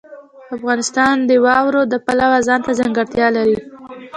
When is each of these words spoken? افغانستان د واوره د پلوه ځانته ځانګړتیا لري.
افغانستان 0.55 1.15
د 1.29 1.31
واوره 1.45 1.81
د 1.87 1.95
پلوه 2.05 2.39
ځانته 2.47 2.71
ځانګړتیا 2.79 3.27
لري. 3.37 3.57